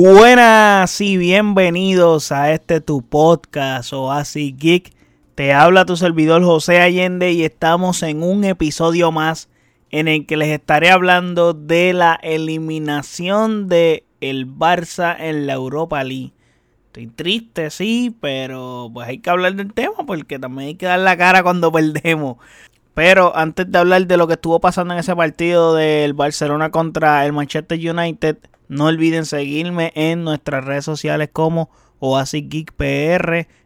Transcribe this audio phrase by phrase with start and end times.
[0.00, 4.92] Buenas y bienvenidos a este tu podcast o así Geek.
[5.34, 9.48] Te habla tu servidor José Allende y estamos en un episodio más
[9.90, 16.04] en el que les estaré hablando de la eliminación de el Barça en la Europa
[16.04, 16.32] League.
[16.86, 21.00] Estoy triste, sí, pero pues hay que hablar del tema porque también hay que dar
[21.00, 22.36] la cara cuando perdemos.
[22.94, 27.26] Pero antes de hablar de lo que estuvo pasando en ese partido del Barcelona contra
[27.26, 32.44] el Manchester United, no olviden seguirme en nuestras redes sociales como Oasis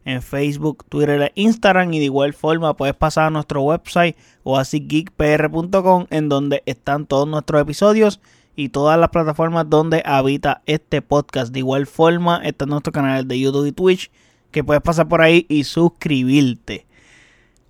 [0.04, 1.92] en Facebook, Twitter e Instagram.
[1.92, 7.60] Y de igual forma puedes pasar a nuestro website oasisgeekpr.com en donde están todos nuestros
[7.62, 8.20] episodios
[8.54, 11.52] y todas las plataformas donde habita este podcast.
[11.52, 14.10] De igual forma está nuestro canal de YouTube y Twitch
[14.50, 16.86] que puedes pasar por ahí y suscribirte.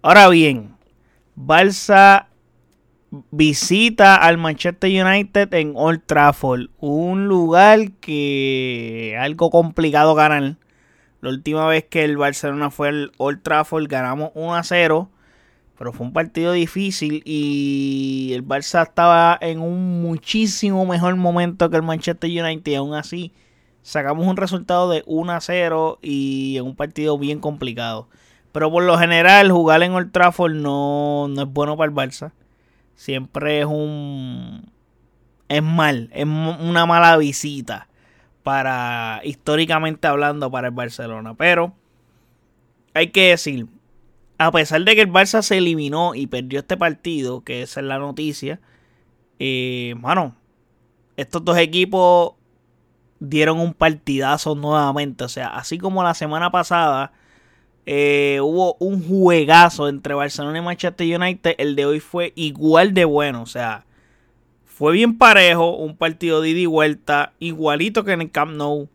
[0.02, 0.74] Ahora bien,
[1.36, 2.26] Barça
[3.30, 6.70] visita al Manchester United en Old Trafford.
[6.78, 10.56] Un lugar que algo complicado ganar.
[11.20, 15.10] La última vez que el Barcelona fue al Old Trafford ganamos 1 a 0.
[15.78, 21.76] Pero fue un partido difícil y el Barça estaba en un muchísimo mejor momento que
[21.76, 22.72] el Manchester United.
[22.72, 23.32] Y aún así
[23.82, 28.08] sacamos un resultado de 1 a 0 y en un partido bien complicado.
[28.52, 32.32] Pero por lo general, jugar en Old Trafford no, no es bueno para el Barça.
[33.02, 34.70] Siempre es un.
[35.48, 37.88] Es mal, es una mala visita
[38.44, 39.20] para.
[39.24, 41.34] históricamente hablando, para el Barcelona.
[41.34, 41.74] Pero.
[42.94, 43.66] Hay que decir.
[44.38, 47.86] A pesar de que el Barça se eliminó y perdió este partido, que esa es
[47.86, 48.60] la noticia.
[49.40, 50.36] Eh, mano,
[51.16, 52.34] estos dos equipos
[53.18, 55.24] dieron un partidazo nuevamente.
[55.24, 57.10] O sea, así como la semana pasada
[57.84, 61.54] eh, hubo un juegazo entre Barcelona y Manchester United.
[61.58, 63.42] El de hoy fue igual de bueno.
[63.42, 63.84] O sea,
[64.64, 65.76] fue bien parejo.
[65.76, 67.32] Un partido de ida y vuelta.
[67.38, 68.88] Igualito que en el Camp Nou.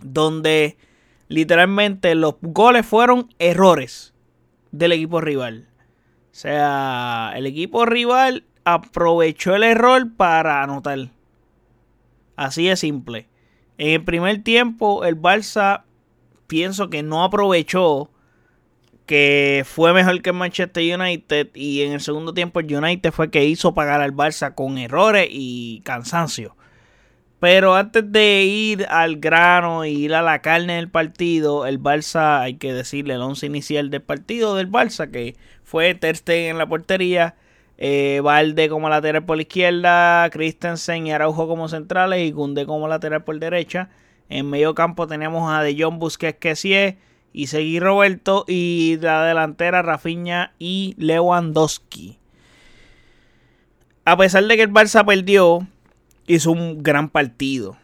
[0.00, 0.76] Donde
[1.28, 4.12] literalmente los goles fueron errores
[4.72, 5.68] del equipo rival.
[6.32, 11.10] O sea, el equipo rival aprovechó el error para anotar.
[12.36, 13.28] Así de simple.
[13.78, 15.82] En el primer tiempo, el Barça
[16.52, 18.10] pienso que no aprovechó
[19.06, 23.46] que fue mejor que Manchester United y en el segundo tiempo el United fue que
[23.46, 26.54] hizo pagar al Barça con errores y cansancio.
[27.40, 32.40] Pero antes de ir al grano y ir a la carne del partido, el Barça,
[32.40, 36.58] hay que decirle el once inicial del partido del Barça, que fue Ter Stegen en
[36.58, 37.34] la portería,
[37.78, 42.88] eh, Valde como lateral por la izquierda, Christensen y Araujo como centrales y Gunde como
[42.88, 43.88] lateral por derecha.
[44.28, 46.98] En medio campo tenemos a De Jong Busquets que
[47.32, 52.18] y Seguí Roberto y la delantera Rafinha y Lewandowski.
[54.04, 55.66] A pesar de que el Barça perdió,
[56.26, 57.76] hizo un gran partido.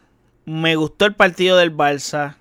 [0.45, 2.35] Me gustó el partido del Barça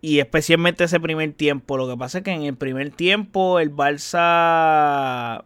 [0.00, 1.76] y especialmente ese primer tiempo.
[1.76, 5.44] Lo que pasa es que en el primer tiempo el Barça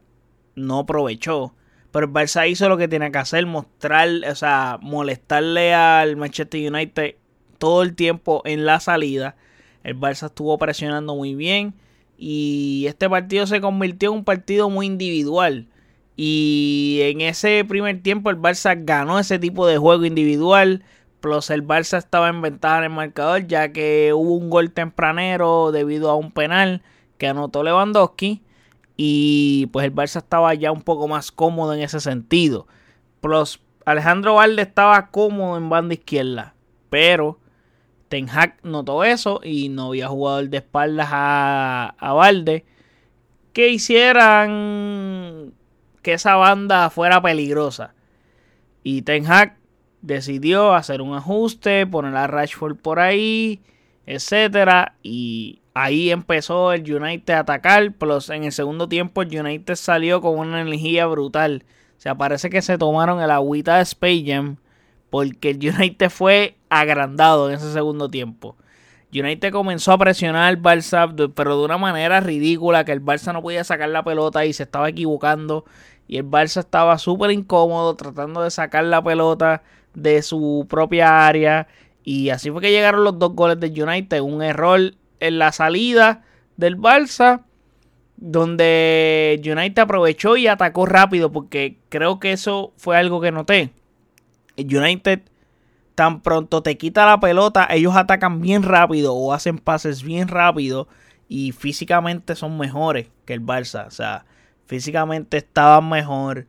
[0.54, 1.54] no aprovechó.
[1.90, 6.72] Pero el Barça hizo lo que tenía que hacer, mostrar, o sea, molestarle al Manchester
[6.72, 7.16] United
[7.64, 9.36] todo el tiempo en la salida.
[9.84, 11.72] El Barça estuvo presionando muy bien.
[12.18, 15.66] Y este partido se convirtió en un partido muy individual.
[16.14, 20.84] Y en ese primer tiempo el Barça ganó ese tipo de juego individual.
[21.20, 25.72] Plus el Barça estaba en ventaja en el marcador ya que hubo un gol tempranero
[25.72, 26.82] debido a un penal
[27.16, 28.42] que anotó Lewandowski.
[28.98, 32.66] Y pues el Barça estaba ya un poco más cómodo en ese sentido.
[33.22, 36.54] Plus Alejandro Valde estaba cómodo en banda izquierda.
[36.90, 37.38] Pero
[38.14, 42.34] Ten Hag notó eso y no había jugador de espaldas a, a
[43.52, 45.52] que hicieran
[46.00, 47.92] que esa banda fuera peligrosa.
[48.84, 49.56] Y Ten Hag
[50.00, 53.62] decidió hacer un ajuste, poner a Rashford por ahí,
[54.06, 59.74] etcétera, y ahí empezó el United a atacar, plus en el segundo tiempo el United
[59.74, 61.64] salió con una energía brutal.
[61.98, 64.56] O sea, parece que se tomaron el agüita de Space
[65.10, 68.56] porque el United fue agrandado en ese segundo tiempo.
[69.12, 73.42] United comenzó a presionar al Barça, pero de una manera ridícula, que el Barça no
[73.42, 75.64] podía sacar la pelota y se estaba equivocando.
[76.08, 79.62] Y el Barça estaba súper incómodo tratando de sacar la pelota
[79.94, 81.68] de su propia área.
[82.02, 84.20] Y así fue que llegaron los dos goles del United.
[84.20, 84.80] Un error
[85.20, 86.24] en la salida
[86.56, 87.42] del Barça,
[88.16, 93.70] donde United aprovechó y atacó rápido, porque creo que eso fue algo que noté.
[94.58, 95.22] United
[95.94, 100.88] tan pronto te quita la pelota, ellos atacan bien rápido o hacen pases bien rápido
[101.28, 103.86] y físicamente son mejores que el Barça.
[103.86, 104.24] O sea,
[104.66, 106.46] físicamente estaban mejor.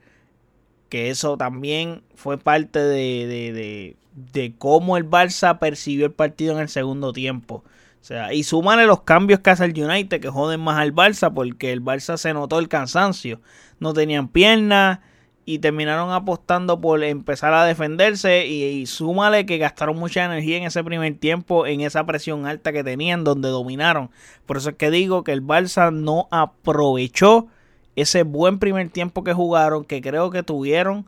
[0.89, 6.69] Que eso también fue parte de, de cómo el Barça percibió el partido en el
[6.69, 7.63] segundo tiempo.
[8.01, 11.33] O sea, y súmale los cambios que hace el United que joden más al Barça
[11.33, 13.41] porque el Barça se notó el cansancio.
[13.79, 14.99] No tenían piernas
[15.45, 20.83] y terminaron apostando por empezar a defenderse y, súmale que gastaron mucha energía en ese
[20.83, 24.09] primer tiempo en esa presión alta que tenían donde dominaron.
[24.47, 27.47] Por eso es que digo que el Barça no aprovechó
[27.95, 31.05] ese buen primer tiempo que jugaron, que creo que tuvieron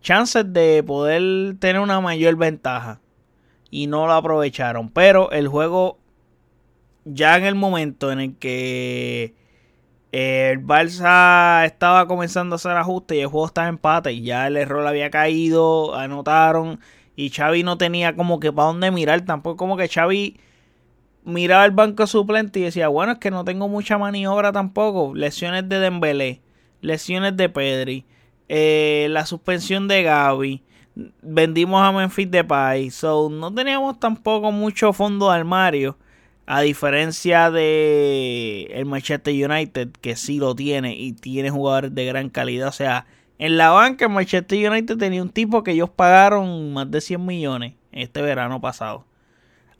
[0.00, 3.00] chances de poder tener una mayor ventaja
[3.70, 4.88] y no lo aprovecharon.
[4.88, 5.98] Pero el juego
[7.04, 9.34] ya en el momento en el que
[10.12, 14.46] el Barça estaba comenzando a hacer ajustes y el juego estaba en empate y ya
[14.46, 16.80] el error había caído, anotaron
[17.14, 20.40] y Xavi no tenía como que para dónde mirar, tampoco como que Xavi
[21.24, 25.68] miraba el banco suplente y decía, bueno, es que no tengo mucha maniobra tampoco, lesiones
[25.68, 26.40] de Dembélé,
[26.80, 28.06] lesiones de Pedri,
[28.48, 30.62] eh, la suspensión de Gaby,
[31.22, 35.96] vendimos a Memphis Depay, so no teníamos tampoco mucho fondo de armario
[36.52, 42.28] a diferencia de el Manchester United, que sí lo tiene y tiene jugadores de gran
[42.28, 42.66] calidad.
[42.66, 43.06] O sea,
[43.38, 47.24] en la banca el Manchester United tenía un tipo que ellos pagaron más de 100
[47.24, 49.04] millones este verano pasado.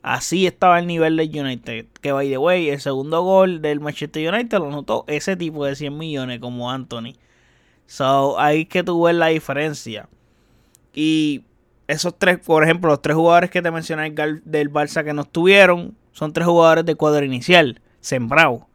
[0.01, 1.87] Así estaba el nivel del United.
[1.99, 5.75] Que by the way, el segundo gol del Manchester United lo notó ese tipo de
[5.75, 7.15] 100 millones como Anthony.
[7.85, 10.07] So, ahí que tú ves la diferencia.
[10.93, 11.43] Y
[11.89, 15.97] esos tres, por ejemplo, los tres jugadores que te mencioné del Barça que no estuvieron,
[16.11, 18.67] son tres jugadores de cuadro inicial, sembrado.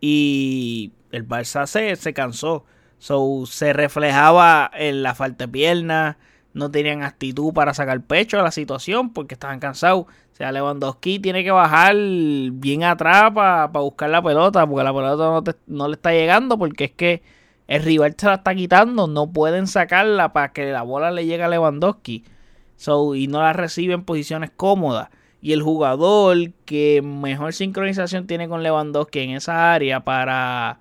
[0.00, 2.64] Y el Barça se, se cansó.
[2.98, 6.16] So, se reflejaba en la falta de piernas.
[6.54, 10.06] No tenían actitud para sacar pecho a la situación porque estaban cansados.
[10.06, 14.66] O sea, Lewandowski tiene que bajar bien atrás para buscar la pelota.
[14.66, 16.58] Porque la pelota no, no, le está llegando.
[16.58, 17.22] Porque es que
[17.68, 19.06] el rival se la está quitando.
[19.06, 22.24] No pueden sacarla para que la bola le llegue a Lewandowski.
[22.76, 25.08] So, y no la recibe en posiciones cómodas
[25.40, 30.80] y el jugador que mejor sincronización tiene con Lewandowski en esa área para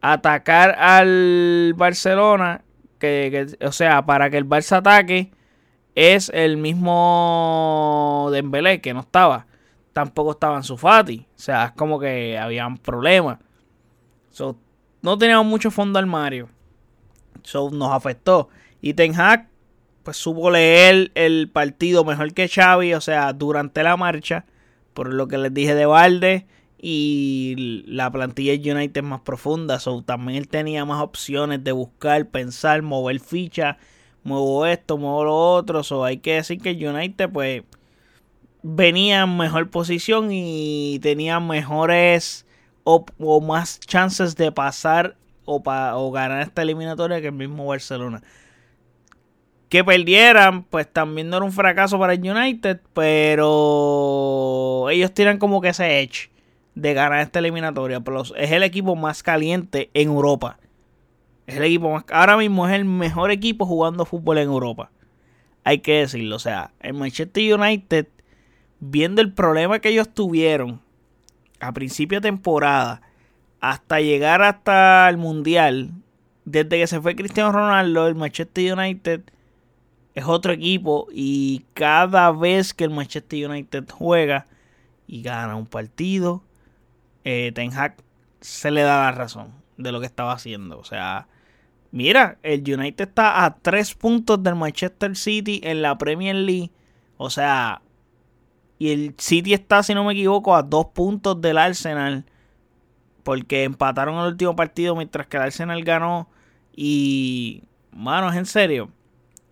[0.00, 2.62] atacar al Barcelona,
[2.98, 5.32] que, o sea, para que el Barça ataque,
[5.94, 9.46] es el mismo Dembélé que no estaba.
[9.92, 11.26] Tampoco estaba en su Fati.
[11.34, 13.38] O sea, es como que habían problemas.
[15.02, 16.48] no teníamos mucho fondo armario.
[17.42, 18.48] So, nos afectó.
[18.80, 19.49] Y Ten Hag
[20.02, 24.46] pues supo leer el partido mejor que Xavi, o sea, durante la marcha,
[24.94, 26.46] por lo que les dije de Valde
[26.78, 31.72] y la plantilla de United es más profunda, so, también él tenía más opciones de
[31.72, 33.78] buscar, pensar, mover ficha,
[34.24, 37.62] muevo esto, muevo lo otro, so, hay que decir que United pues
[38.62, 42.46] venía en mejor posición y tenía mejores
[42.84, 43.04] o,
[43.42, 48.22] más chances de pasar o, o ganar esta eliminatoria que el mismo Barcelona
[49.70, 55.60] que perdieran, pues también no era un fracaso para el United, pero ellos tiran como
[55.60, 56.28] que ese edge
[56.74, 58.00] de ganar esta eliminatoria.
[58.00, 60.58] Pero es el equipo más caliente en Europa.
[61.46, 62.04] Es el equipo más.
[62.10, 64.90] Ahora mismo es el mejor equipo jugando fútbol en Europa.
[65.62, 66.34] Hay que decirlo.
[66.34, 68.08] O sea, el Manchester United,
[68.80, 70.80] viendo el problema que ellos tuvieron
[71.60, 73.02] a principio de temporada,
[73.60, 75.92] hasta llegar hasta el Mundial,
[76.44, 79.20] desde que se fue Cristiano Ronaldo, el Manchester United
[80.14, 84.46] es otro equipo y cada vez que el Manchester United juega
[85.06, 86.42] y gana un partido,
[87.24, 87.96] eh, Ten Hag
[88.40, 90.78] se le da la razón de lo que estaba haciendo.
[90.78, 91.28] O sea,
[91.90, 96.70] mira, el United está a tres puntos del Manchester City en la Premier League.
[97.16, 97.82] O sea,
[98.78, 102.24] y el City está, si no me equivoco, a dos puntos del Arsenal.
[103.22, 106.28] Porque empataron el último partido mientras que el Arsenal ganó.
[106.74, 108.90] Y, manos, en serio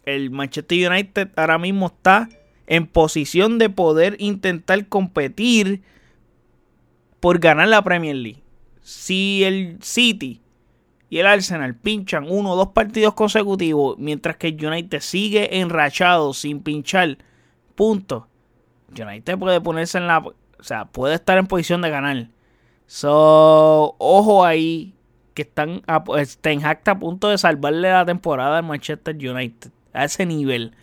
[0.08, 2.28] el Manchester United ahora mismo está
[2.66, 5.82] en posición de poder intentar competir
[7.20, 8.42] por ganar la Premier League.
[8.80, 10.40] Si el City
[11.10, 16.32] y el Arsenal pinchan uno o dos partidos consecutivos, mientras que el United sigue enrachado
[16.32, 17.18] sin pinchar
[17.74, 18.24] puntos,
[18.90, 20.18] United puede ponerse en la.
[20.18, 22.28] O sea, puede estar en posición de ganar.
[22.86, 24.94] So, ojo ahí,
[25.34, 26.02] que están a,
[26.44, 30.74] en a punto de salvarle la temporada al Manchester United a ese nivel.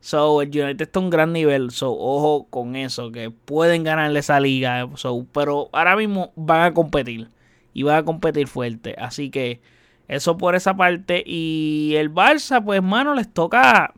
[0.00, 1.70] So, el United está a un gran nivel.
[1.70, 4.88] So, ojo con eso, que pueden ganarle esa liga.
[4.94, 7.28] So, pero ahora mismo van a competir.
[7.74, 8.94] Y van a competir fuerte.
[8.98, 9.60] Así que
[10.06, 11.22] eso por esa parte.
[11.26, 13.92] Y el Barça, pues, mano, les toca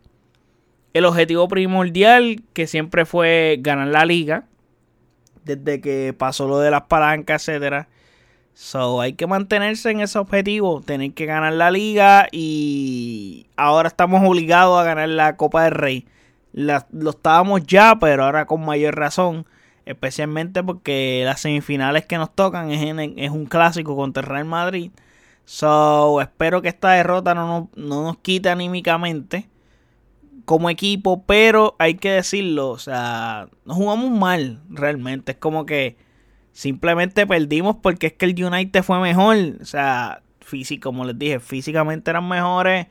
[0.93, 4.45] el objetivo primordial, que siempre fue ganar la liga.
[5.45, 7.88] Desde que pasó lo de las palancas, etcétera.
[8.54, 14.23] So, hay que mantenerse en ese objetivo, tener que ganar la liga y ahora estamos
[14.23, 16.07] obligados a ganar la Copa del Rey.
[16.52, 19.47] lo estábamos ya, pero ahora con mayor razón.
[19.87, 22.80] Especialmente porque las semifinales que nos tocan es,
[23.16, 24.90] es un clásico contra el Real Madrid.
[25.47, 29.49] So, espero que esta derrota no, no nos quite anímicamente
[30.45, 35.33] como equipo, pero hay que decirlo, o sea, no jugamos mal realmente.
[35.33, 35.97] Es como que
[36.52, 39.37] simplemente perdimos porque es que el United fue mejor.
[39.61, 42.87] O sea, físico, como les dije, físicamente eran mejores,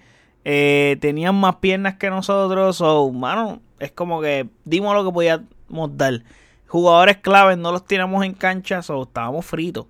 [0.46, 2.82] eh, tenían más piernas que nosotros.
[2.82, 6.24] O, mano, es como que dimos lo que podíamos dar.
[6.68, 9.88] Jugadores claves no los tiramos en cancha, o estábamos fritos.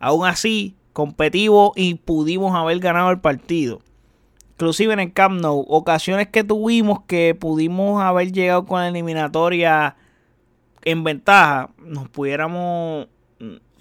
[0.00, 3.80] Aún así, competitivos y pudimos haber ganado el partido.
[4.52, 9.96] Inclusive en el Camp Nou, ocasiones que tuvimos que pudimos haber llegado con la eliminatoria
[10.86, 13.08] en ventaja, nos pudiéramos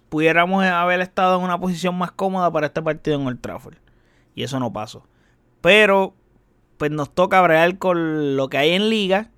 [0.10, 3.78] pudiéramos haber estado en una posición más cómoda para este partido en el Trafford.
[4.34, 5.04] Y eso no pasó.
[5.62, 6.16] Pero
[6.78, 9.30] pues nos toca bregar con lo que hay en liga,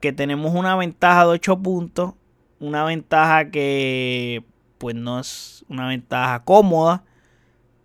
[0.00, 2.14] que tenemos una ventaja de 8 puntos,
[2.60, 4.44] una ventaja que
[4.78, 7.04] pues no es una ventaja cómoda,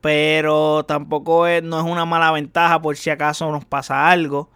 [0.02, 4.50] pero tampoco es, no es una mala ventaja por si acaso nos pasa algo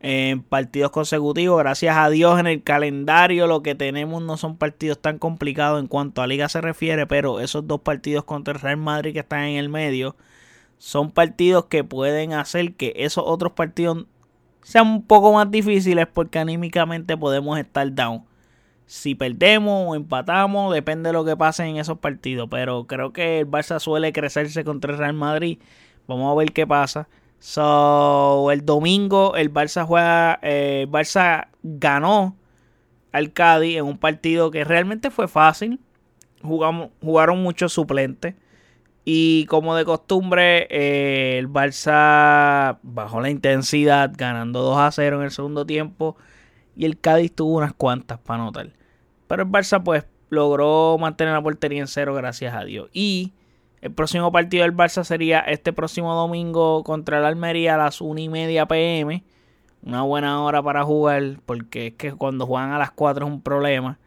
[0.00, 1.58] en partidos consecutivos.
[1.58, 5.86] Gracias a Dios en el calendario lo que tenemos no son partidos tan complicados en
[5.88, 9.44] cuanto a liga se refiere, pero esos dos partidos contra el Real Madrid que están
[9.44, 10.16] en el medio
[10.78, 14.06] son partidos que pueden hacer que esos otros partidos
[14.62, 18.24] sean un poco más difíciles porque anímicamente podemos estar down.
[18.86, 22.48] Si perdemos o empatamos, depende de lo que pase en esos partidos.
[22.50, 25.58] Pero creo que el Barça suele crecerse contra el Real Madrid.
[26.06, 27.08] Vamos a ver qué pasa.
[27.38, 32.36] So, el domingo el Barça juega, eh, Barça ganó
[33.12, 35.80] al Cádiz en un partido que realmente fue fácil.
[36.42, 38.34] Jugaron muchos suplentes.
[39.04, 45.24] Y como de costumbre, eh, el Barça bajó la intensidad, ganando 2 a 0 en
[45.24, 46.16] el segundo tiempo.
[46.76, 48.70] Y el Cádiz tuvo unas cuantas para anotar.
[49.26, 52.88] Pero el Barça, pues, logró mantener la portería en cero, gracias a Dios.
[52.92, 53.32] Y
[53.80, 58.20] el próximo partido del Barça sería este próximo domingo contra el Almería a las 1
[58.20, 59.24] y media pm.
[59.82, 63.42] Una buena hora para jugar, porque es que cuando juegan a las 4 es un
[63.42, 63.98] problema.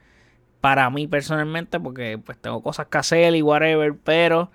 [0.59, 4.51] Para mí personalmente, porque pues tengo cosas que hacer y whatever, pero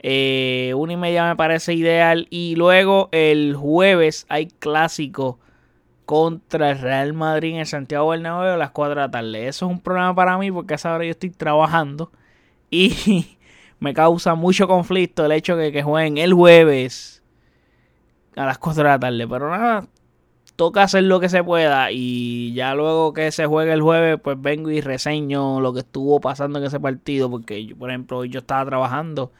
[0.00, 2.26] eh, una y media me parece ideal.
[2.30, 5.38] Y luego el jueves hay clásico
[6.04, 9.48] contra el Real Madrid en el Santiago Bernabéu a las 4 de la tarde.
[9.48, 12.12] Eso es un problema para mí porque a esa hora yo estoy trabajando
[12.70, 13.36] y
[13.80, 17.22] me causa mucho conflicto el hecho de que jueguen el jueves
[18.36, 19.28] a las 4 de la tarde.
[19.28, 19.86] Pero nada,
[20.56, 24.40] toca hacer lo que se pueda y ya luego que se juegue el jueves, pues
[24.40, 27.30] vengo y reseño lo que estuvo pasando en ese partido.
[27.30, 29.32] Porque, yo, por ejemplo, yo estaba trabajando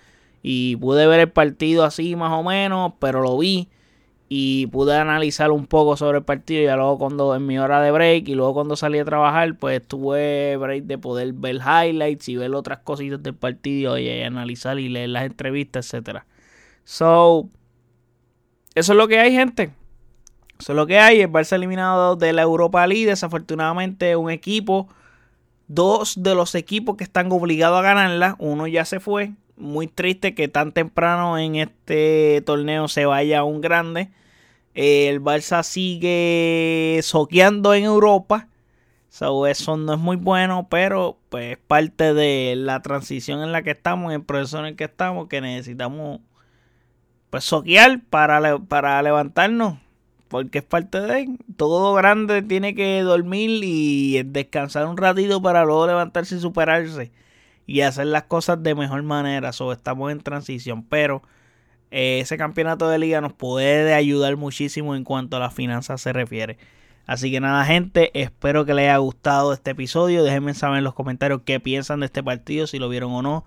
[0.42, 3.68] y pude ver el partido así más o menos, pero lo vi
[4.29, 6.63] y pude analizar un poco sobre el partido.
[6.63, 9.87] Y luego cuando en mi hora de break y luego cuando salí a trabajar, pues
[9.87, 14.89] tuve break de poder ver highlights y ver otras cositas del partido y, analizar y
[14.89, 16.27] leer las entrevistas, etcétera.
[16.85, 17.49] So,
[18.75, 19.73] eso es lo que hay, gente.
[20.59, 21.21] Eso es lo que hay.
[21.23, 23.07] El Barça eliminado de la Europa League.
[23.07, 24.89] Desafortunadamente, un equipo,
[25.69, 30.35] dos de los equipos que están obligados a ganarla, uno ya se fue, muy triste
[30.35, 34.11] que tan temprano en este torneo se vaya un grande.
[34.75, 38.49] El Barça sigue soqueando en Europa.
[39.49, 43.73] eso no es muy bueno, pero pues es parte de la transición en la que
[43.73, 46.21] estamos, en el proceso en el que estamos, que necesitamos
[47.31, 49.79] pues soquear para, para levantarnos.
[50.29, 55.87] Porque es parte de todo grande tiene que dormir y descansar un ratito para luego
[55.87, 57.11] levantarse y superarse
[57.69, 59.53] y hacer las cosas de mejor manera.
[59.53, 61.23] So, estamos en transición, pero
[61.91, 66.15] eh, ese campeonato de liga nos puede ayudar muchísimo en cuanto a las finanzas se
[66.15, 66.57] refiere.
[67.07, 70.25] Así que nada, gente, espero que les haya gustado este episodio.
[70.25, 73.45] Déjenme saber en los comentarios qué piensan de este partido, si lo vieron o no.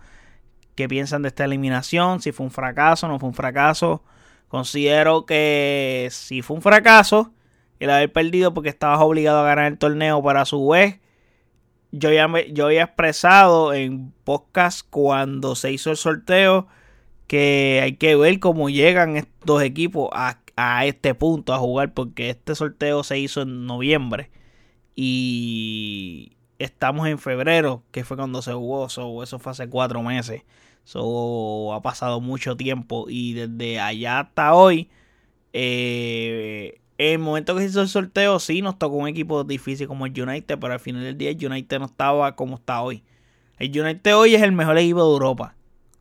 [0.75, 4.04] Qué piensan de esta eliminación, si fue un fracaso no fue un fracaso.
[4.50, 7.34] Considero que si fue un fracaso
[7.80, 11.00] el haber perdido porque estabas obligado a ganar el torneo para su vez
[11.91, 16.67] yo me, yo había expresado en podcast cuando se hizo el sorteo
[17.27, 20.38] que hay que ver cómo llegan estos equipos a,
[20.86, 24.29] este punto a jugar porque este sorteo se hizo en noviembre
[24.95, 30.43] y estamos en febrero que fue cuando se jugó eso fue hace cuatro meses.
[30.86, 34.89] Eso ha pasado mucho tiempo y desde allá hasta hoy
[35.53, 39.88] eh, en el momento que se hizo el sorteo, sí nos tocó un equipo difícil
[39.88, 43.03] como el United, pero al final del día el United no estaba como está hoy.
[43.58, 45.55] El United hoy es el mejor equipo de Europa,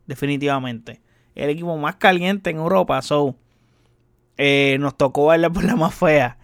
[0.06, 1.00] definitivamente.
[1.34, 3.34] El equipo más caliente en Europa, so
[4.36, 6.36] eh, nos tocó verla por la más fea.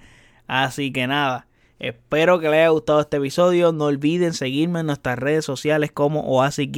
[0.47, 1.47] Así que nada.
[1.79, 3.73] Espero que les haya gustado este episodio.
[3.73, 6.71] No olviden seguirme en nuestras redes sociales como Oasis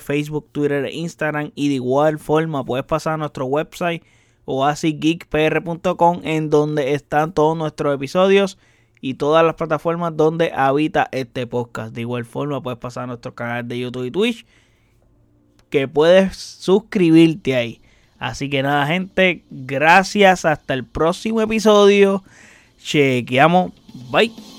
[0.00, 1.52] Facebook, Twitter, Instagram.
[1.54, 4.02] Y de igual forma puedes pasar a nuestro website
[4.44, 8.58] oasisgeekpr.com en donde están todos nuestros episodios
[9.00, 11.94] y todas las plataformas donde habita este podcast.
[11.94, 14.46] De igual forma puedes pasar a nuestro canal de YouTube y Twitch
[15.70, 17.80] que puedes suscribirte ahí.
[18.18, 20.44] Así que nada gente, gracias.
[20.44, 22.22] Hasta el próximo episodio.
[22.78, 23.72] Chequeamos.
[24.12, 24.51] Bye.